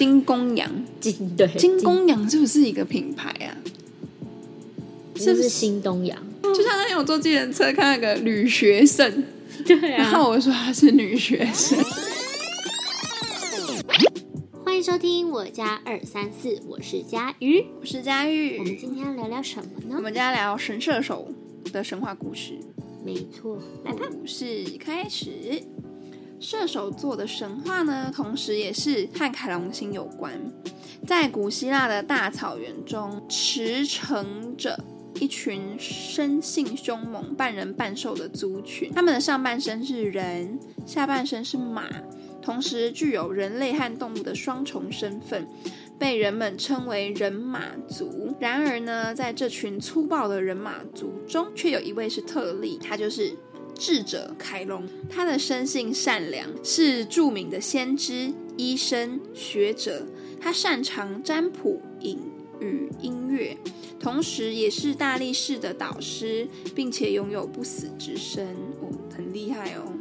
[0.00, 0.66] 金公羊，
[0.98, 3.52] 金对金公羊是不是一个品牌啊？
[5.14, 6.18] 是不是新东阳？
[6.42, 9.22] 就像那天我坐计程车看那个女学生，
[9.66, 11.78] 对然后我说她是女学生。
[14.64, 20.00] 欢迎收听我家二三四，我是佳瑜，我是佳我们，今天要聊聊什么我呢？
[20.00, 21.28] 们家聊神射手
[21.74, 22.54] 的神话故事。
[23.04, 24.06] 没错，来吧。
[24.10, 25.62] 故事开始。
[26.40, 30.32] 射手座的神话呢，同时也是和凯龙星有关。
[31.06, 34.24] 在古希腊的大草原中，驰骋
[34.56, 34.82] 着
[35.16, 38.90] 一群生性凶猛、半人半兽的族群。
[38.94, 41.84] 他们的上半身是人，下半身是马，
[42.40, 45.46] 同时具有人类和动物的双重身份，
[45.98, 48.34] 被人们称为人马族。
[48.40, 53.36] 然而呢，在这群粗暴的人马族中，却有一位是特例，他就是
[53.80, 54.84] 智者凯龙。
[55.08, 60.06] 他的生性善良，是著名的先知、医生、学者。
[60.38, 62.18] 他擅长占卜、隐
[62.60, 63.56] 与音乐，
[63.98, 68.48] 同时也是大力士的导师，并且拥有不死之身，
[68.82, 69.92] 哦，很厉害哦。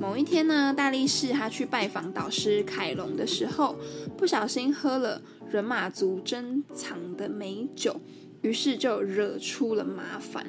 [0.00, 3.76] 某一天呢，大力士他去拜访导师凯龙的时候，
[4.16, 7.98] 不小心喝了人马族珍藏的美酒，
[8.46, 10.46] 于是就惹出了麻烦。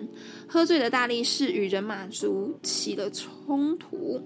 [0.47, 4.21] 喝醉的大力士与人马族起了冲突，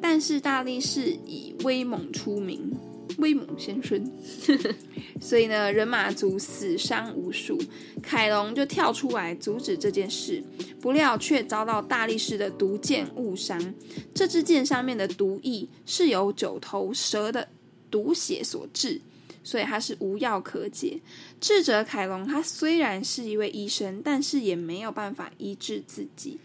[0.00, 2.70] 但是大力士以威猛出名，
[3.18, 4.12] 威猛先生，
[5.20, 7.58] 所以呢，人马族死伤无数。
[8.02, 10.44] 凯龙就跳出来阻止这件事，
[10.80, 13.74] 不料却遭到大力士的毒箭误伤。
[14.14, 17.48] 这支箭上面的毒液是由九头蛇的
[17.90, 19.00] 毒血所致，
[19.44, 20.98] 所以他是无药可解。
[21.40, 26.38] 智者凯龙他虽然是一位医生，但是也没有办法医治自己，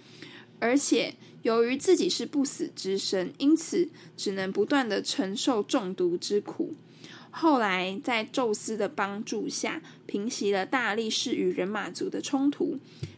[0.60, 6.76] 而且由于自己是不死之身，因此只能不断的承受中毒之苦。
[7.32, 12.78] 后来在宙斯的帮助下，平息了大力士与人马族的冲突，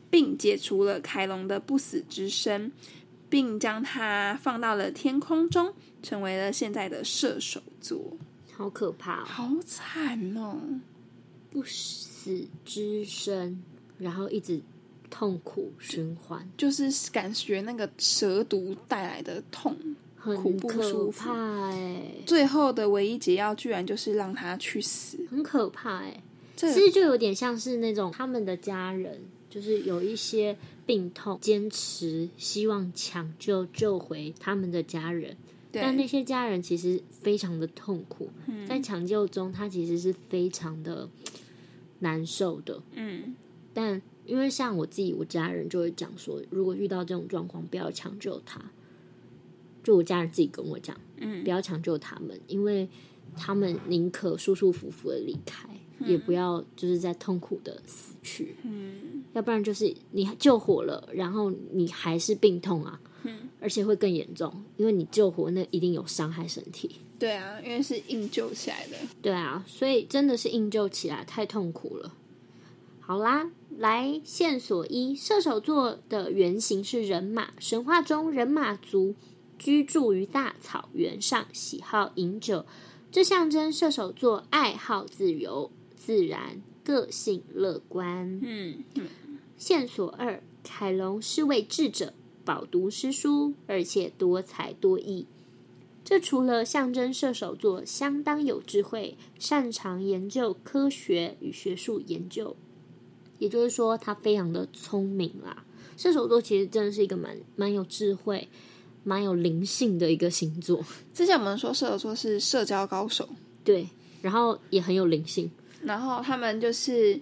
[0.09, 2.71] 并解除了凯龙的不死之身，
[3.29, 5.73] 并将他放到了天空中，
[6.03, 8.17] 成为了现在的射手座。
[8.61, 9.25] 好可怕哦！
[9.25, 10.57] 好惨哦！
[11.49, 13.61] 不死之身，
[13.97, 14.61] 然后一直
[15.09, 19.75] 痛苦循环，就是感觉那个蛇毒带来的痛，
[20.23, 25.17] 苦很可不舒服怕哎，最后的唯一解药居然就是让他去死。
[25.29, 26.23] 很可怕哎。
[26.55, 30.55] 这其实就有点像是那种他们的家人，就是有一些
[30.85, 35.35] 病痛，坚持希望抢救救回他们的家人，
[35.71, 41.07] 但那些家人其实非常的痛苦，嗯在抢救中他其实是非常的
[41.99, 42.81] 难受的。
[42.93, 43.35] 嗯
[43.73, 48.61] 但因为像我自己，我家人就会讲说，如果遇到这种状况，不要抢救他。
[49.83, 52.87] 就我家人自己跟我讲，嗯不要抢救他们，因为
[53.35, 55.67] 他们宁可舒舒服服的离开，
[56.05, 58.55] 也不要就是在痛苦的死去。
[58.63, 66.97] 嗯要不然就是你救火了，然后你还是病痛啊，嗯而且会更严重，因为你救活那一定有伤害身体。
[67.19, 68.97] 对啊，因为是硬救起来的。
[69.21, 72.13] 对啊，所以真的是硬救起来太痛苦了。
[72.99, 79.15] 好啦，来线索一：射手座的原型是人马，神话中人马族
[79.59, 82.65] 居住于大草原上，喜好饮酒，
[83.11, 88.39] 这象征射手座爱好自由、自然、个性乐观。
[88.41, 88.83] 嗯
[89.57, 92.13] 线索二：凯龙是位智者，
[92.43, 95.25] 饱读诗书，而且多才多艺。
[96.03, 102.55] 这除了象征射手座相当有智慧，擅长研究科学与学术研究，
[103.37, 105.63] 也就是说他非常的聪明啦。
[105.97, 108.47] 射手座其实真的是一个蛮蛮有智慧、
[109.03, 113.29] 蛮有灵性的一个星座，之前我们说射手座是社交高手，
[113.63, 113.87] 对，
[114.23, 115.49] 然后也很有灵性，
[115.83, 117.19] 然后他们就是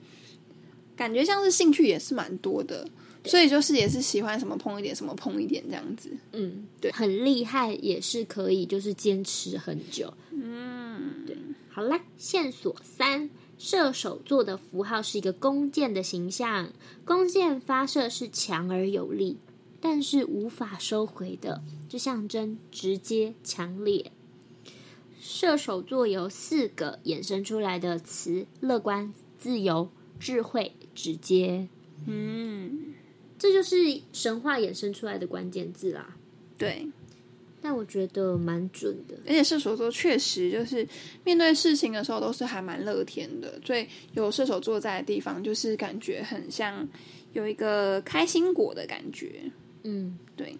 [0.95, 2.87] 感觉像是兴趣也是蛮多的，
[3.25, 6.09] 所以就是也是喜欢什么碰一点，什么碰一点这样子。
[6.31, 10.13] 嗯，对很厉害，也是可以就是坚持很久。
[10.31, 11.35] 嗯，对。
[11.69, 16.71] 好啦，线索三，射手座的符号是一个弓箭的形象，
[17.05, 19.37] 弓箭发射是强而有力，
[19.79, 24.11] 但是无法收回的，这象征直接、强烈。
[25.21, 29.89] 射手座有四个衍生出来的词：乐观、自由、
[30.19, 31.67] 智慧、直接。
[32.07, 32.93] 嗯，
[33.39, 33.75] 这就是
[34.13, 36.15] 神话衍生出来的关键字啦。
[36.57, 36.85] 对，
[37.61, 39.15] 但我觉得蛮准的。
[39.25, 40.85] 而且射手座确实就是
[41.23, 46.87] 面对事情的时候都是还蛮乐天的，所以有射手座在的地方，就是感觉很像
[47.33, 49.49] 有一个开心果的感觉。
[49.83, 50.57] 嗯，对。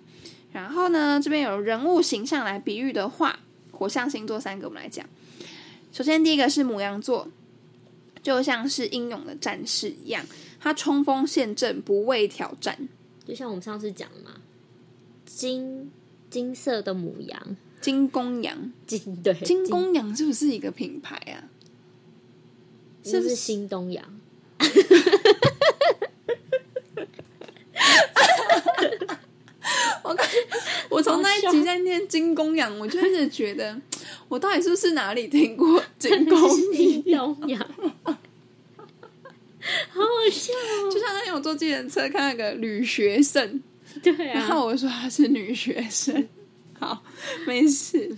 [0.52, 3.38] 然后呢，这边有人物形象来比喻的话，
[3.72, 5.06] 火象星座三个，我们来讲。
[5.92, 7.28] 首先第一个是母羊座，
[8.24, 10.26] 就像是英勇的战士一样，
[10.60, 12.90] 他冲锋陷阵，不畏挑战。
[13.26, 14.42] 就像我们上次讲的嘛，
[15.26, 15.92] 金
[16.30, 21.50] 金色的母羊，金公羊，金对金公羊是不是一个品牌啊？
[23.04, 24.04] 是不是新东阳？
[30.04, 30.28] 我看
[30.90, 33.80] 我从那一集在念金公羊，我就一直觉得，
[34.28, 37.66] 我到底是不是哪里听过金公 新东阳？
[39.90, 40.92] 好好笑哦！
[40.92, 43.62] 就像那天我坐计程车看那个女学生，
[44.02, 46.28] 对然啊，后我说她是女学生，
[46.80, 47.04] 好，
[47.46, 48.16] 没事。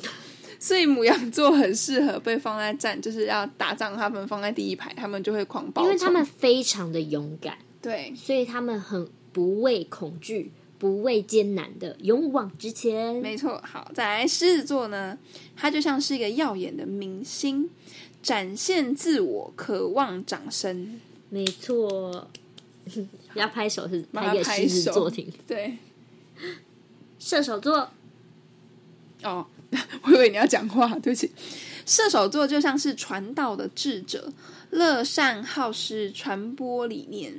[0.59, 5.83] 所以母羊座很适合被放在站，就是要打仗，他们放在第一排，他们就会狂暴。
[5.83, 13.15] 因为他们非常的勇敢，对所以他们很不畏恐惧，不畏艰难的勇往直前。
[13.15, 15.18] 没错，好，再来狮子座呢，
[15.56, 17.68] 它就像是一个耀眼的明星，
[18.21, 21.00] 展现自我，渴望掌声。
[21.33, 22.28] 没错，
[23.36, 25.31] 要拍手是拍给狮子拍手座听。
[25.48, 25.78] 对，
[27.19, 27.89] 射手座
[29.24, 29.48] 哦，
[30.04, 31.31] 我以为你要讲话，对不起。
[31.86, 34.33] 射手座就像是传道的智者，
[34.72, 37.34] 乐善好施，传播理念。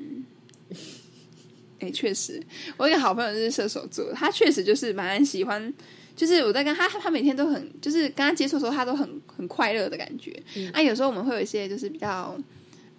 [1.80, 2.42] 哎，确实，
[2.78, 5.72] 我有一个好朋友就是射手座，他确实就是蛮喜欢，
[6.16, 10.32] 就是我在跟他，他每天都很，就是跟他接触的时候，他都很很快乐的感觉。
[10.72, 12.34] 啊，有时候我们会有一些就是比较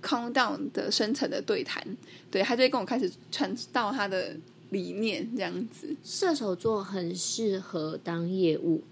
[0.03, 1.81] calm down 的深层的对谈，
[2.29, 4.35] 对他就会跟我开始传到他的
[4.69, 5.95] 理念，这样子。
[6.03, 8.83] 射手座很适合当业务，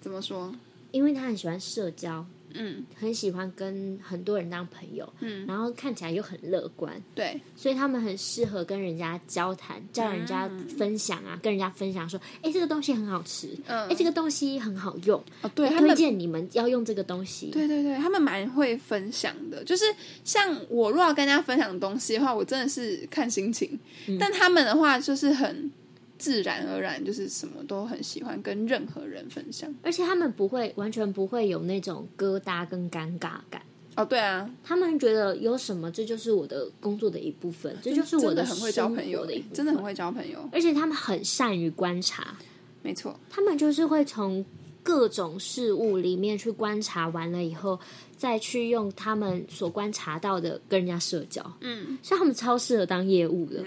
[0.00, 0.54] 怎么说？
[0.92, 2.24] 因为他很喜欢社交，
[2.54, 2.84] 嗯。
[2.98, 10.48] 很喜欢跟很多人当朋友，嗯，然后看起来又很乐观，对，所以他们很适合跟人家交谈，叫人家
[10.78, 13.88] 分享啊，跟人家分享说，哎，这个东西很好吃，嗯。
[13.88, 17.50] 哎，这个东西很好用，哦，对他们，推荐你们要用这个东西。
[17.50, 19.62] 对对对，他们蛮会分享的。
[19.64, 19.84] 就是
[20.24, 23.78] 像我如果要跟大家分享东西的话，我真的是看心情。
[24.18, 25.70] 但他们的话就是很
[26.18, 29.72] 自然而然，就是什么都很喜欢跟任何人分享。
[29.82, 33.62] 而且他们不会完全不会有那种疙瘩跟尴尬感，
[33.96, 40.48] 哦，对啊，他们觉得有什么，这就是我的工作的一部分，这就是我真的很会交朋友的一部分，真的很会交朋友。
[40.52, 42.36] 而且他们很善于观察，
[42.82, 44.44] 没错，他们就是会从
[44.82, 47.78] 各种事物里面去观察完了以后，
[48.16, 51.98] 再去用他们所观察到的跟人家社交，嗯。
[52.02, 53.62] 所以他们超适合当业务的。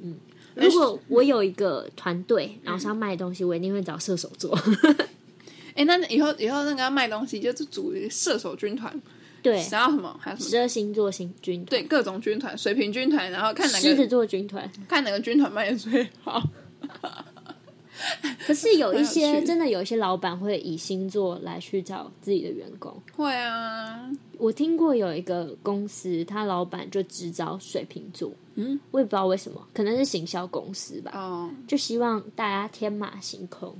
[0.00, 0.16] 嗯，
[0.58, 4.58] 如果我有一个团队，然后是要卖东西，我一定会找射手座。
[5.74, 8.92] 哎，那以后以后那个要卖东西，就是组一个射手军团，
[9.42, 10.50] 对，想要什么还有什么？
[10.50, 14.68] 十二星座星军团，对，各种军团，水瓶军团，然后看哪个狮子个座军团。
[14.88, 16.42] 看哪个军团卖的最好。
[18.46, 22.94] 可是有一些真的有一些老板会以星座来去找自己的员工。
[23.16, 33.74] 会啊，我听过有一个公司，他老板就只找水瓶座，嗯，我也不知道为什么，可能是行销公司吧，哦，就希望大家天马行空。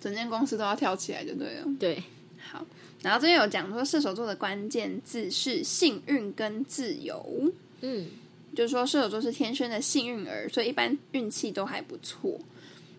[0.00, 1.66] 整间公司都要跳起来就对了。
[1.78, 2.02] 对，
[2.38, 2.66] 好，
[3.02, 8.06] 然后这边有讲说射手座的关键字是幸运跟自由，嗯，
[8.54, 12.38] 就是说射手座是天生的幸运儿，所以一般运气都还不错。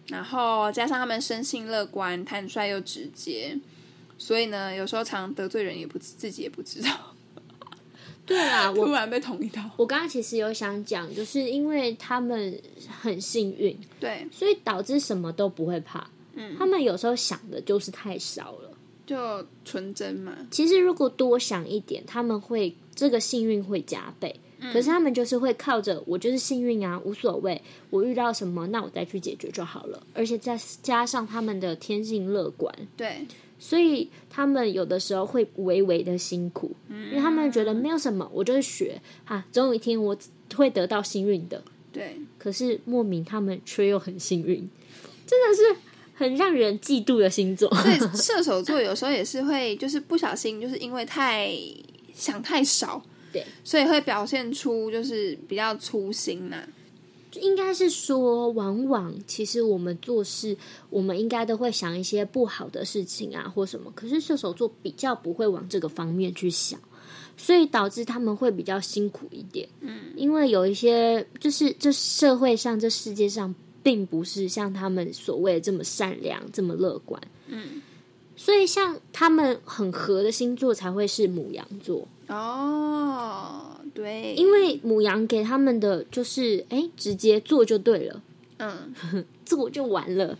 [0.07, 3.57] 然后加上他们生性乐观、坦率又直接，
[4.17, 7.15] 所以呢，有时候常得罪人也不自己也不知道，
[8.25, 9.61] 对啊， 我突然被捅一刀。
[9.77, 12.59] 我刚刚其实有想讲，就是因为他们
[13.01, 16.07] 很幸运，对，所以导致什么都不会怕。
[16.35, 18.71] 嗯，他们有时候想的就是太少了。
[19.05, 20.35] 就纯真嘛。
[20.49, 24.39] 其实如果多想一点，他们会这个幸运会加倍。
[24.59, 30.01] 嗯可是他们就是会靠着我就是幸运啊，无所谓，我遇到什么那我再去解决就好了。
[30.13, 33.25] 而且再加上他们的天性乐观，对，
[33.59, 40.15] 所以他们有的时候会微微的辛苦，因为他们觉得没有什么，我就是学啊，总有一天我
[40.55, 41.63] 会得到幸运的。
[41.91, 44.69] 对，可是莫名他们却又很幸运，
[45.25, 45.79] 真的是
[46.13, 47.73] 很让人嫉妒的星座。
[47.73, 51.51] 所以射手座有时候也是会，就是不小心，就是因为太
[52.13, 53.01] 想太少，
[53.35, 56.65] 对，所以会表现出就是比较粗心呐、
[57.41, 60.55] 应该是说，往往其实我们做事，
[60.89, 63.91] 我们应该都会想一些不好的事情啊，或什么。
[63.93, 66.79] 可是射手座比较不会往这个方面去想，
[67.35, 69.67] 所以导致他们会比较辛苦一点。
[69.81, 77.21] 嗯，因为有一些，就是这社会上、这世界上，并不是像他们所谓的这么善良、这么乐观。
[77.47, 77.81] 嗯，
[78.35, 82.07] 所以像他们很合的星座才会是母羊座。
[82.27, 88.21] 哦，对，因为母羊给他们的就是，哎，直接做就对了，
[88.57, 90.37] 嗯， 做就完了，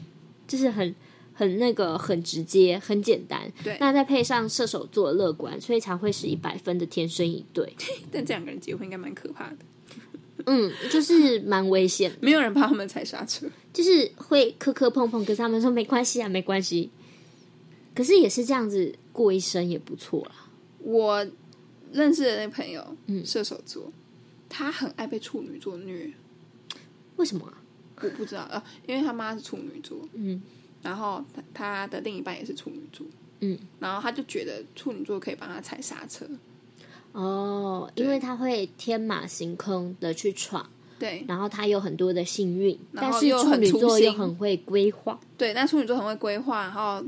[0.48, 0.96] 就是很
[1.34, 3.52] 很那个很直接，很简单。
[3.64, 7.72] 对那再配上射手座乐观，所以才会是一百分的天生一对。
[8.12, 9.58] 但这两个人结婚应该蛮可怕的，
[10.48, 13.46] 嗯，就是蛮危险，没有人怕他们踩刹车。
[13.72, 16.90] 就是会磕磕碰碰，可是他们说没关系啊，没关系。
[17.96, 20.36] 可是也是这样子过一生也不错啦。
[20.80, 21.26] 我
[21.92, 23.92] 认识的那朋友，嗯射手座，
[24.48, 26.12] 他很爱被处女座虐。
[27.16, 27.58] 为什么啊？
[28.02, 30.42] 我不知道呃，因为他妈是处女座，嗯
[30.84, 33.08] 然后他他的另一半也是处女座，
[33.40, 36.28] 嗯，然后他就觉得处女座可以帮他踩刹车。
[37.14, 45.18] 哦，因为他会天马行空的去闯，对然后他有很多的幸运，然但是处女座又很会规划。
[45.38, 47.02] 对，但处女座很会规划，然后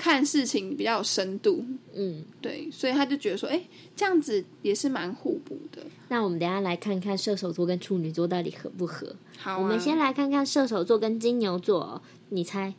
[0.00, 1.62] 看事情比较有深度。
[1.92, 3.62] 嗯，对，所以他就觉得说，哎，
[3.94, 5.82] 这样子也是蛮互补的。
[6.08, 9.14] 那我们等一下来看看射手座跟处女座到底合不合。
[9.36, 12.72] 好、啊，我们先来看看射手座跟金牛座哦，你猜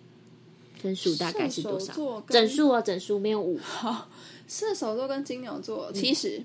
[0.82, 1.94] 分数大概是多少？
[2.28, 3.60] 整数哦，整数没有五，
[4.48, 6.42] 射手座跟金牛座七十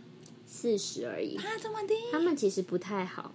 [0.46, 1.36] 四十而已。
[1.36, 1.94] 啊，这么低？
[2.12, 3.32] 他们其实不太好，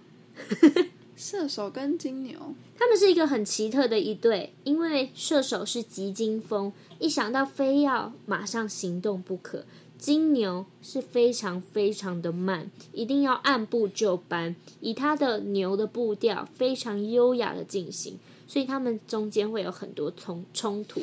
[1.22, 9.64] 射手跟金牛，他们是一个很奇特的一对，因为射手是急惊风，一想到非要马上行动不可。
[9.96, 21.00] 金牛是非常非常的慢，一定要按部就班，以他的牛的步调非常优雅的进行，所以他们中间会有很多冲冲突。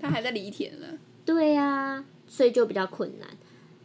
[0.00, 0.98] 他还在犁田了。
[1.24, 3.28] 对呀、所以就比较困难。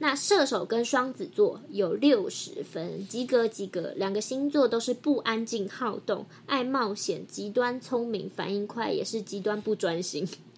[0.01, 3.93] 那射手跟双子座有六十分，及格及格。
[3.96, 10.27] 两个星座都是不安静、好动、爱冒险、极端聪明、反应快，也是极端不专心。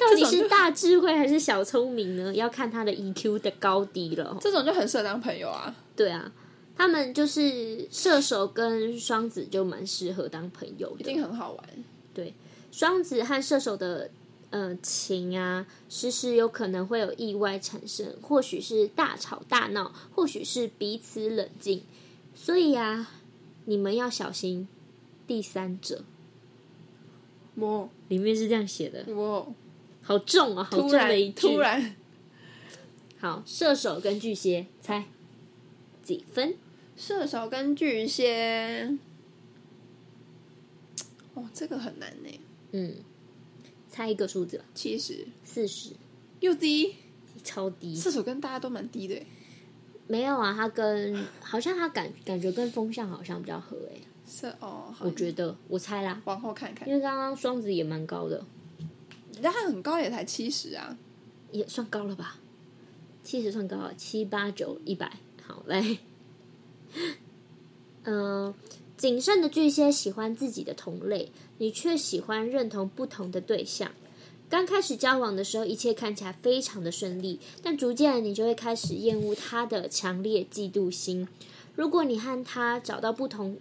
[0.00, 2.34] 到底是大智慧还是小聪明呢？
[2.34, 4.36] 要看他的 EQ 的高低了。
[4.40, 5.72] 这种就很适合当朋友啊。
[5.94, 6.32] 对啊，
[6.76, 11.02] 他们就是射手跟双子就蛮适合当朋友的。
[11.02, 11.64] 一定很好玩。
[12.12, 12.34] 对
[12.72, 14.10] 双子和射手的
[14.50, 21.82] 呃情啊，时时有可能会有意外产生，或许是大吵大闹，或许是彼此冷静，
[22.34, 23.10] 所以啊，
[23.66, 24.66] 你们要小心
[25.26, 26.04] 第三者。
[27.56, 29.46] 哇里面是这样写的，哇！
[30.00, 31.48] 好重啊，好重突然的一句。
[31.48, 31.96] 突然，
[33.18, 35.06] 好，射手跟巨蟹猜
[36.02, 36.56] 几分？
[36.96, 38.96] 射手跟巨蟹，
[41.34, 42.40] 哦，这个很难呢。
[42.72, 42.94] 嗯，
[43.88, 45.92] 猜一个数字吧，七十四十，
[46.40, 46.94] 又低，
[47.42, 47.94] 超低。
[47.96, 49.26] 射手跟大家都蛮低的耶。
[50.06, 58.44] 没有啊，他跟好像他感感觉跟风向好像比较合诶、是哦，好我觉得我猜啦，往后看看，因为刚刚双子也蛮高的，
[59.32, 60.96] 人家很高也才七十啊。
[61.50, 62.38] 也算高了吧？
[63.24, 65.10] 七十算高了，七八九一百，
[65.42, 65.98] 好嘞。
[68.02, 68.52] 嗯、
[68.98, 73.92] 谨慎的巨蟹喜欢自己的同类，你却喜欢认同不同的对象。
[74.50, 81.28] 刚开始交往的时候，一切看起来非常的顺利，但逐渐你就会开始厌恶他的强烈嫉妒心。
[81.76, 83.56] 如果你和他找到不同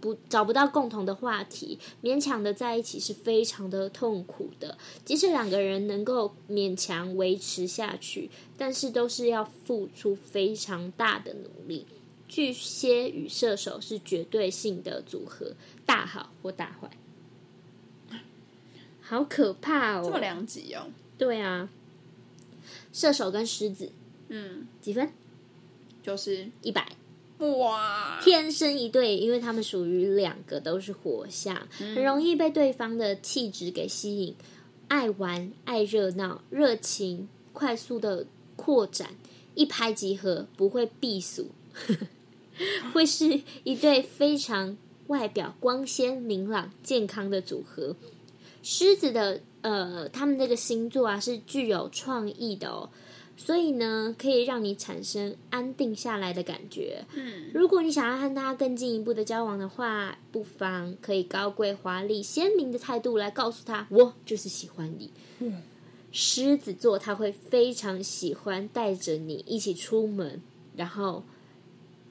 [0.00, 4.76] 不找不到共同的话题，勉强的在一起是非常的痛苦的。
[5.04, 11.86] 即使两个人能够勉强维持下去，但是都是要付出非常大的努力。
[12.30, 15.52] 巨蟹与射手是绝对性的组合，
[15.84, 16.88] 大好或大坏，
[19.00, 20.02] 好可怕哦！
[20.04, 20.86] 这么两极哦。
[21.18, 21.68] 对啊，
[22.92, 23.90] 射手跟狮子
[24.28, 25.10] 嗯，几分？
[26.04, 26.92] 就是一百。
[27.38, 34.36] 哇，天生一对，因为他们属于两个都是火象，很容易被对方的气质给吸引，
[34.86, 39.16] 爱玩、爱热闹、热情快速的扩展，
[39.54, 41.48] 一拍即合，不会避暑，
[42.92, 44.76] 会是一对非常
[45.08, 47.96] 外表光鲜、明朗、健康的组合。
[48.62, 52.88] 狮子的呃，他们这个星座啊是具有创意的哦，
[53.36, 57.04] 所以呢，可以让你产生安定下来的感觉。
[57.14, 65.10] 嗯，如果你想要和他更进一步的交往的话，不妨可以高贵、华丽、鲜明的态度来告诉他，我就是喜欢你。
[66.12, 70.42] 狮子座他会非常喜欢带着你一起出门，
[70.76, 71.22] 然后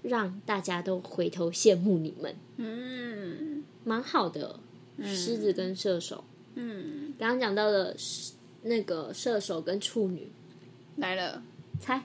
[0.02, 4.60] 让大家都回头羡慕你们，嗯蛮好的。
[5.02, 6.22] 狮子跟射手，
[6.56, 7.96] 嗯，刚刚讲到了
[8.64, 10.28] 那个射手跟处女，
[10.98, 11.42] 来了
[11.80, 12.04] 猜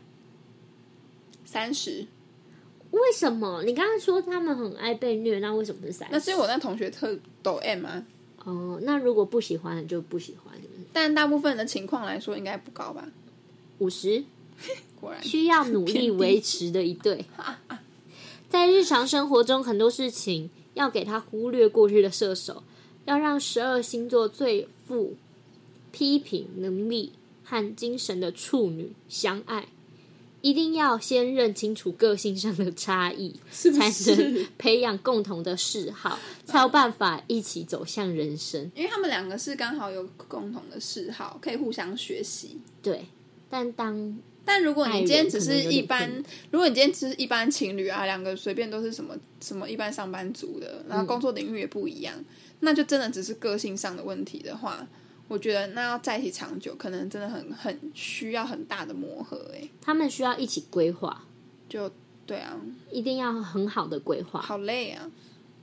[1.44, 2.06] 三十。
[2.92, 3.64] 为什么？
[3.64, 8.06] 你刚刚说他们很爱被虐，那为什么是三那是因为我那同学特抖 M 啊，
[8.44, 10.82] 哦，那如果不喜欢的就不喜欢，是不是？
[10.92, 13.08] 但大部分的情况来说应该不高吧？
[13.78, 14.22] 五十
[15.00, 17.24] 果然，需要努力维持的一对，
[18.54, 22.62] 在日常生活中很多事情要给他忽略过去的射手，
[23.04, 25.16] 要让十二星座最富
[25.90, 29.66] 批评能力和精神的处女相爱，
[30.40, 38.70] 一定要先认清楚个性上的差异， 才能培养共同的嗜好，才有办法一起走向人生。
[38.76, 42.60] 因为他们两个是刚好有共同的嗜好，可以互相学习。
[42.80, 43.06] 对，
[43.50, 52.14] 但当但如果你今天只是一般，如果你今天只是一般情侣啊，两个随便都是什么什么一般上班族的，然后工作领域也不一样，
[52.60, 54.86] 那就真的只是个性上的问题的话，
[55.28, 59.70] 我觉得那要在一起长久，可能真的很很需要很大的磨合、欸。
[59.80, 61.26] 他们需要一起规划，
[61.68, 61.90] 就
[62.26, 62.60] 对啊，
[62.90, 65.10] 一定要很好的规划，好累啊，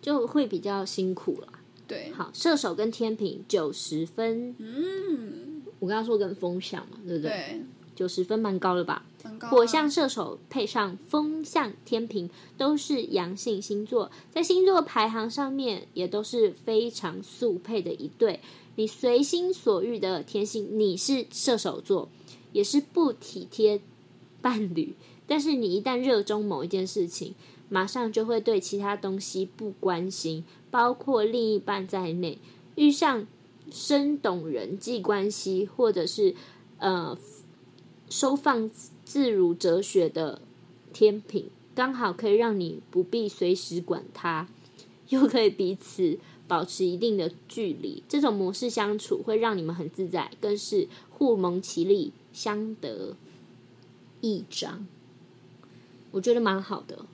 [0.02, 1.48] 就会比较辛苦了。
[1.88, 7.32] 对，好，射手跟天平九十分，嗯，我刚刚说跟风向嘛，对不对？
[7.32, 7.62] 对，
[8.02, 9.06] 九十分蛮高了吧？
[9.52, 12.28] 火象射手配上风象天平
[12.58, 18.40] 都是阳性星座，在星座排行上面也都是非常速配的一对。
[18.76, 22.10] 你随心所欲的天性，你是射手座，
[22.54, 23.80] 也是不体贴
[24.42, 24.96] 伴侣，
[25.28, 27.36] 但是你一旦热衷某一件事情，
[27.70, 32.40] 马上就会对其他东西不关心，包括另一半在内。
[32.74, 33.28] 遇上
[33.72, 36.34] 深懂人际关系，或者是
[36.80, 37.16] 呃
[38.12, 38.70] 收放
[39.06, 40.42] 自如哲学的
[40.92, 44.50] 天平，刚好可以让你不必随时管他，
[45.08, 48.04] 又可以彼此保持一定的距离。
[48.10, 53.16] 这种模式相处会让你们很自在，更是互蒙其利，相得
[54.20, 54.86] 益彰。
[56.12, 57.06] 我觉得蛮好的。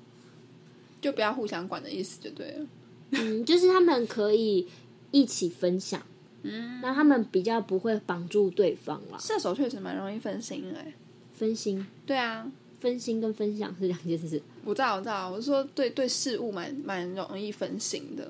[1.00, 2.68] 就不要互相管的意思就对了。
[3.12, 4.68] 嗯，就是他们可以
[5.12, 6.02] 一起分享，
[6.44, 9.18] 嗯，那他们比较不会绑住对方啦。
[9.20, 10.94] 射手确实蛮容易分心的、欸，
[11.34, 14.42] 分心，对啊，分心跟分享是两件事。
[14.64, 18.30] 我知道，我知道，我是说对对事物蛮蛮容易分心的。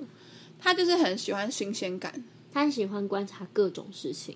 [0.60, 4.36] 他就是很喜欢新鲜感，他很喜欢观察各种事情，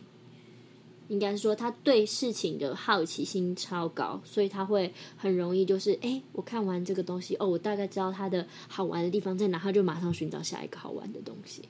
[1.08, 11.64] 应该说他对事情的好奇心超高，所以他会很容易就是，哎，我看完这个东西，哦，我大概知道它的好玩的地方在哪，他就马上寻找下一个好玩的东西。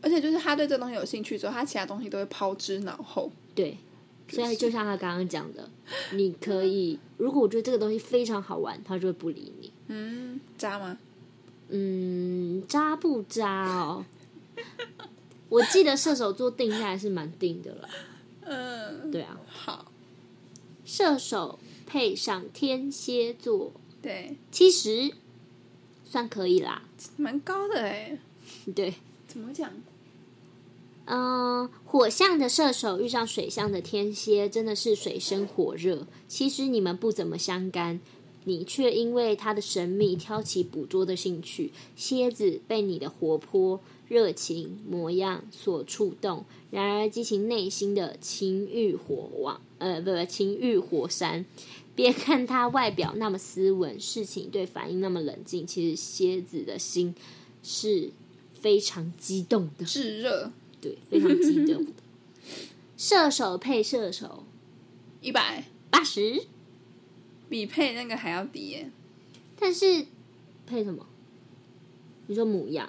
[0.00, 3.30] 而且就是他对这东西有兴趣之后，他其他东西都会抛之脑后。
[3.54, 3.76] 对，
[4.28, 5.68] 所以就像他刚刚讲的，
[6.12, 9.72] 你可以，如果我觉得这个东西非常好玩，他就会不理你。
[9.88, 10.98] 嗯，渣吗？
[11.68, 14.04] 嗯，渣不渣哦？
[15.48, 17.88] 我记得射手座定下来是蛮定的了。
[18.42, 19.90] 嗯，对啊，好，
[20.84, 25.10] 射手配上天蝎座，对，其实
[26.04, 26.82] 算可以啦。
[27.16, 28.18] 蛮高的哎。
[28.74, 28.94] 对，
[29.28, 29.70] 怎么讲？
[31.04, 36.06] 嗯，火象的射手遇上水象的天蝎，真的是水深火热。
[36.26, 38.00] 其实你们不怎么相干，
[38.44, 41.70] 你却因为他的神秘挑起捕捉的兴趣。
[41.94, 51.44] 蝎子被你的活泼、热情模样所触动，然而激情内心的情欲火网， 呃，不不，情欲火山。
[51.94, 57.14] 别看他外表那么斯文，事情对反应那么冷静，其实蝎子的心
[57.62, 58.10] 是
[58.60, 59.84] 非常激动的。
[59.84, 61.92] 炙热，对，非常激动的。
[62.96, 64.44] 射手配射手，
[65.20, 66.44] 一百八十，
[67.48, 68.90] 比配那个还要低耶。
[69.58, 70.06] 但是
[70.66, 71.06] 配什么？
[72.26, 72.88] 你说母羊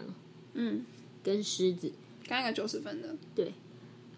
[0.53, 0.83] 嗯，
[1.23, 1.91] 跟狮子，
[2.27, 3.53] 刚刚有九十分的，对。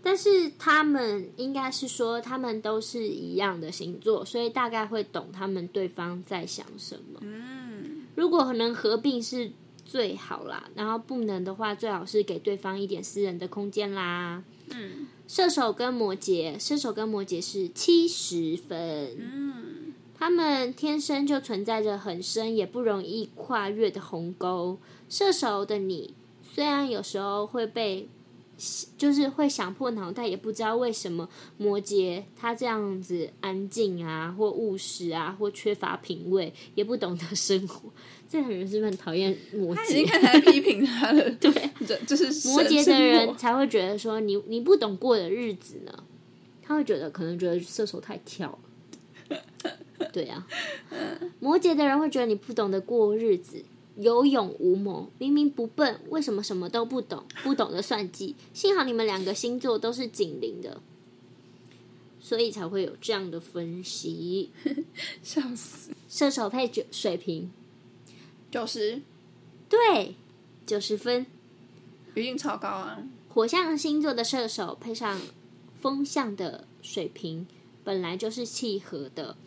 [0.03, 7.19] 但是他们应该是说，他们都是一样的星座，所以大概会懂他们对方在想什么。
[7.21, 9.51] 嗯，如果能合并是
[9.85, 14.43] 最好啦，然后不能的话，最好是给对方一点私人的空间啦。
[14.73, 19.17] 嗯，射手跟摩羯，射手跟摩羯是七十分。
[19.19, 24.77] 嗯，他们天生就存在着很深也不容易跨越的鸿沟。
[25.09, 28.07] 射手的你，虽然有时候会被，
[28.97, 37.89] 就是会想破脑袋，也不知道为什么摩羯他这样子安静啊，或务实啊，或缺乏品味，也不懂得生活。
[38.29, 40.09] 这种人是不是很讨厌摩他已经羯？
[40.09, 41.29] 开始在批评他了。
[41.41, 41.51] 对，
[41.85, 46.03] 这就是摩羯的人才会觉得说你你不懂过的日子呢，
[46.61, 48.57] 他会觉得可能觉得射手太跳
[49.29, 49.37] 了，
[50.13, 50.47] 对啊，
[51.39, 53.63] 摩羯的人会觉得你不懂得过日子，
[53.97, 58.35] 有勇无谋，明明不笨，为什么什么都不懂，不懂得算计？
[58.53, 60.81] 幸好你们两个星座都是紧邻的，
[62.19, 64.51] 所以才会有这样的分析。
[65.21, 67.51] 笑死，射手配九水平，
[68.49, 69.01] 九十
[69.67, 70.15] 对，
[70.65, 71.25] 九十分。
[72.15, 73.01] 一定超高啊。
[73.29, 75.21] 火象星座的射手配上
[75.79, 77.47] 风象的水平，
[77.83, 79.37] 本来就是契合的，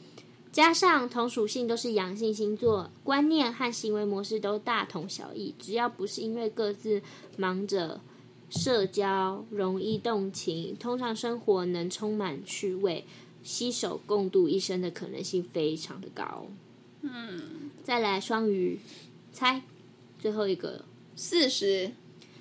[0.54, 5.52] 加上同属性都是阳性星座，观念和行为模式都大同小异。
[5.58, 7.02] 只要不是因为各自
[7.36, 8.00] 忙着
[8.48, 13.04] 社交，容易动情，通常生活能充满趣味，
[13.42, 16.46] 携手共度一生的可能性非常的高。
[17.00, 18.78] 嗯，再来双鱼，
[19.32, 19.60] 猜
[20.20, 20.84] 最后一个
[21.16, 21.90] 四十，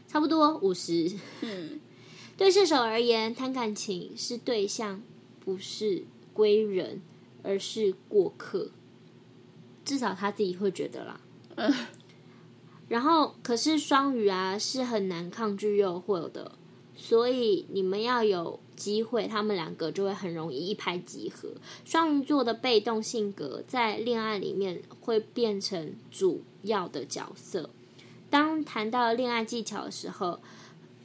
[0.08, 1.12] 差不多五十。
[1.41, 1.80] 嗯，
[2.38, 5.02] 对射手而言，谈感情是对象，
[5.43, 7.02] 不是归人，
[7.44, 8.72] 而是过客。
[9.86, 11.20] 至少他自己会觉得啦。
[11.56, 11.72] 嗯，
[12.88, 16.54] 然后可是双鱼啊，是很难抗拒诱惑的，
[16.96, 21.50] 所以你们要有机会，他们两个就会很容易一拍即合。
[21.84, 27.70] 双鱼座的被动性格在恋爱里面会变成主要的角色。
[28.30, 30.40] 当谈到恋爱技巧的时候，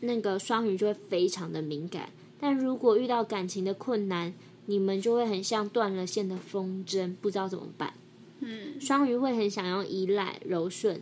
[0.00, 2.10] 那个双鱼就会非常的敏感。
[2.40, 4.32] 但如果遇到感情的困难，
[4.70, 7.94] 你们就会很像断了线的风筝，不知道怎么办。
[8.40, 11.00] 嗯，双鱼会很想要依赖柔顺，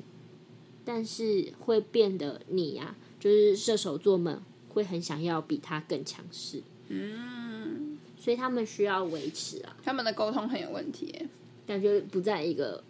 [0.84, 11.28] 但是会变得你呀、就是射手座们会很想要比他更强势，嗯，所以他们需要维持啊，他们的沟通很有问题耶。
[11.66, 12.84] 感觉不在一个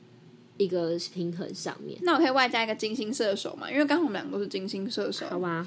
[0.58, 3.70] 一个平衡上面，那我可以外加一个金星射手嘛？
[3.72, 5.26] 因为刚好我们两个都是金星射手。
[5.30, 5.66] 好吧？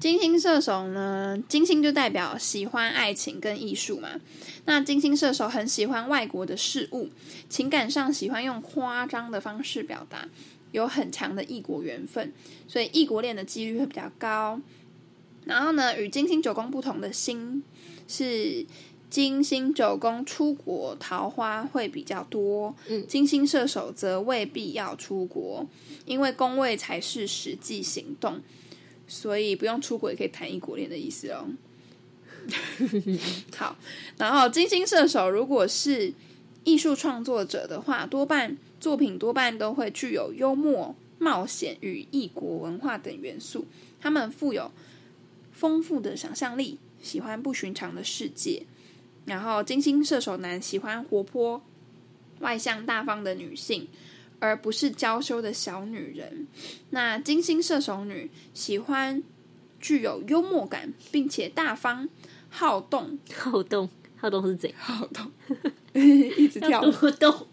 [0.00, 4.20] 金星射手呢，金星就代表喜欢爱情跟艺术嘛。
[4.66, 7.08] 那金星射手很喜欢外国的事物，
[7.48, 10.28] 情感上喜欢用夸张的方式表达，
[10.72, 12.32] 有很强的异国缘分，
[12.68, 14.60] 所以异国恋的几率会比较高。
[15.44, 17.62] 然后呢，与金星九宫不同的星
[18.08, 18.64] 是
[19.08, 25.66] 金星九宫出国桃花会比较多，嗯金星射手则未必要出国，
[26.04, 28.40] 因为宫位才是实际行动。
[29.06, 31.46] 所以不用出国也可以谈异国恋的意思哦。
[33.56, 33.76] 好，
[34.18, 36.12] 然后金星射手如果是
[36.64, 43.66] 艺术创作者的话，多半作品多半都会具有幽默、冒险与异国文化等元素。
[44.00, 44.70] 他们富有
[45.52, 48.64] 丰富的想象力，喜欢不寻常的世界。
[49.24, 51.62] 然后金星射手男喜欢活泼、
[52.40, 53.88] 外向、大方的女性。
[54.44, 56.46] 而不是娇羞的小女人。
[56.90, 59.22] 那金星射手女喜欢
[59.80, 62.08] 具有幽默感，并且大方、
[62.50, 64.78] 好动、好动，好动是怎样？
[64.78, 65.32] 好动，
[65.94, 67.46] 一直跳要多动，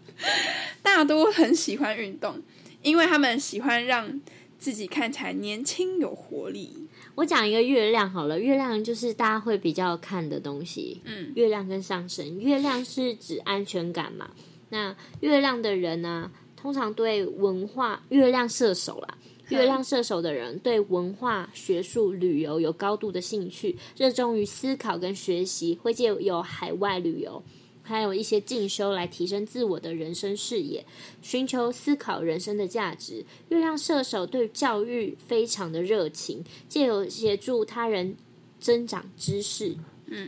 [0.82, 2.42] 大多很喜欢运动，
[2.82, 4.20] 因为他们喜欢让
[4.58, 6.86] 自己看起来年轻有活力。
[7.14, 11.00] 我讲一个月亮好了，月亮就是大家会比较看的东西。
[11.04, 14.30] 嗯，月亮跟上升，月亮是指安全感嘛？
[14.70, 16.30] 那月亮的人呢、
[16.62, 27.42] 通常对文化，月亮射手啦，月亮射手的人对文化、学术、旅游有高度的兴趣，热衷于思考跟学习，会借由海外旅游，
[27.82, 30.86] 还有一些进修来提升自我的人生视野，
[31.20, 33.24] 寻求思考人生的价值。
[33.48, 38.16] 月亮射手对教育非常的热情，借由协助他人
[38.60, 39.74] 增长知识，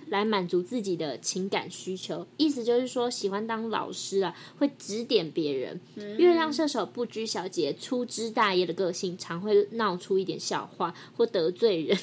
[0.08, 5.80] 来满足自己的情感需求，意思就是说，喜欢当老师啊，会指点别人。
[6.18, 11.98] 月亮射手不拘小节、粗枝大叶的个性，常会闹出一点笑话或得罪人，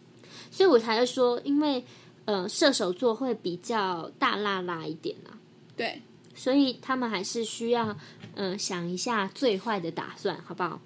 [0.50, 1.84] 所以我才会说，因为
[2.24, 5.38] 呃，射手座会比较大辣辣一点啊，
[5.76, 6.02] 对，
[6.34, 7.90] 所以他们还是需要
[8.34, 10.80] 嗯、呃想一下最坏的打算，好不好？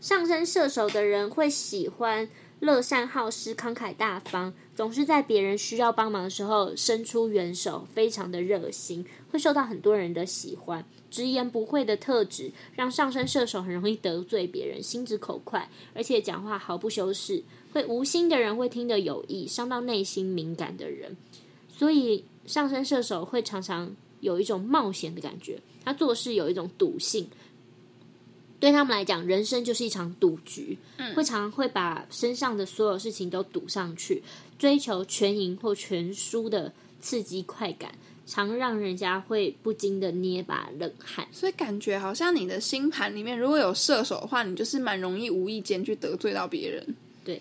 [0.00, 2.26] 上升射手的人会喜欢
[2.60, 10.84] 乐善好施、慷慨大方，总是在别人需要帮忙的时候伸出援手，非常的热心，会受到很多人的喜欢。
[11.10, 17.42] 直言不讳的特质，让上升射手很容易得罪别人，心直口快，而且讲话毫不修饰。
[17.72, 21.16] 会无心的人会听得有意，伤到内心敏感的人。
[21.68, 27.26] 所以上升射手会常常有一种冒险的感觉，他做事有一种赌性。
[28.60, 30.78] 对他们来讲，人生就是一场赌局，
[31.16, 34.22] 会常常会把身上的所有事情都赌上去，
[34.58, 36.70] 追求全赢或全输的
[37.00, 37.90] 刺激快感，
[38.26, 41.26] 常让人家会不禁的捏把冷汗。
[41.32, 46.94] 所以感觉好像你的星盘里面如果有射手的话，你就是蛮容易无意间去得罪到别人，
[47.24, 47.40] 对，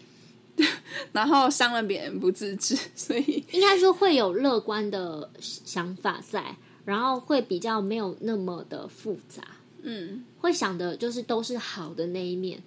[1.11, 6.55] 然后伤了别人不自知，所以应该说会有乐观的想法在，
[6.85, 9.43] 然后会比较没有那么的复杂，
[9.83, 12.61] 嗯，会想的就是都是好的那一面。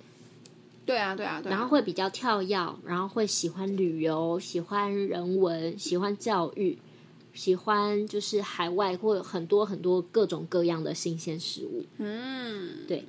[0.84, 6.76] 对啊，对啊，对啊，然后会比较跳跃，然后会喜欢旅游，喜欢人文，喜欢教育，
[7.32, 11.84] 喜欢就是海外或有很多很多各种各样的新鲜事物。
[11.98, 13.04] 嗯，对，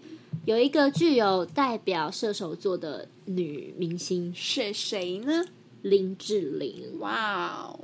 [0.46, 4.32] 有一个具有代表射手座的女明星。
[4.36, 5.44] 是谁呢？
[5.82, 7.80] 林志玲，哇哦，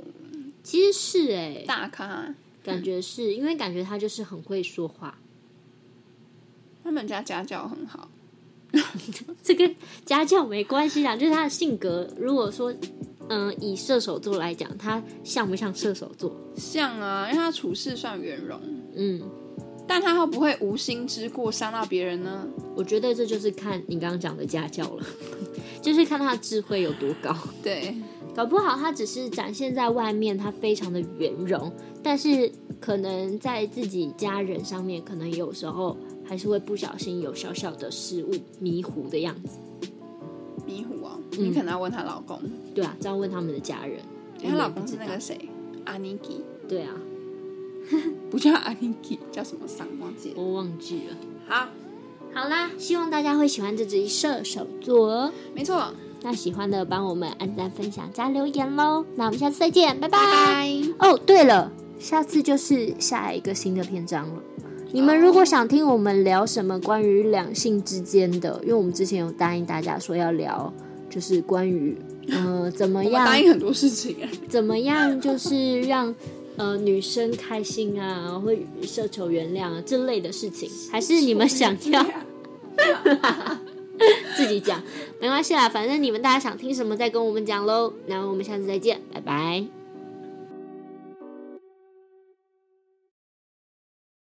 [0.62, 5.18] 其实是哎、大咖，感觉是因为感觉她就是很会说话，
[6.90, 8.10] 他们家家教很好，
[9.44, 9.72] 这跟
[10.04, 12.04] 家教没关系啊，就是他的性格。
[12.18, 12.74] 如果说，
[13.28, 16.34] 嗯，以射手座来讲，他像不像射手座？
[16.56, 18.60] 像啊，因为他处事算圆融，
[18.96, 19.22] 嗯，
[19.86, 22.44] 但他会不会无心之过伤到别人呢？
[22.74, 25.06] 我觉得这就是看你刚刚讲的家教了，
[25.80, 27.32] 就是看他的智慧有多高。
[27.62, 27.94] 对，
[28.34, 31.72] 搞不好他只是展现在外面，他非常的圆融，
[32.02, 32.50] 但是
[32.80, 35.96] 可能在自己家人上面，可能有时候
[36.30, 39.58] 还是会不小心有小小的失误、迷糊的样子。
[40.64, 42.40] 迷糊啊，你可能要问她老公。
[42.72, 43.98] 对啊，这样问他们的家人。
[44.40, 45.36] 她老公是那个谁？
[45.86, 46.40] 阿尼基。
[46.68, 46.94] 对啊，
[48.30, 49.88] 不叫阿尼基，叫什么桑？
[50.00, 50.34] 忘记了。
[50.36, 51.16] 我忘记了。
[51.48, 51.66] 好，
[52.32, 55.32] 好啦，希望大家会喜欢这只射手座。
[55.52, 59.04] 没错，那喜欢的帮我们按赞、分享、加留言喽。
[59.16, 60.80] 那我们下次再见，拜拜拜。
[61.00, 64.40] 哦，对了，下次就是下一个新的篇章了。
[64.92, 70.72] 你们如果想听我们聊什么关于两性之间的，因为我们之前有答应大家说要聊，
[71.08, 71.96] 就是关于
[72.28, 76.14] 呃怎么样答应很多事情哎，怎么样就是让
[76.56, 82.04] 呃女生开心啊，会奢求原谅啊这类的事情，还是你们想要
[84.36, 84.82] 自己讲，
[85.20, 87.92] 没关系啦，反正你们大家想听什么再跟我们讲喽。
[88.06, 89.79] 那我们下次再见，拜拜。